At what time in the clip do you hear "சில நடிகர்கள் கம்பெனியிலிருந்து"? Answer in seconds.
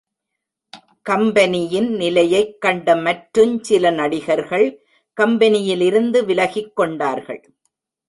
3.61-6.25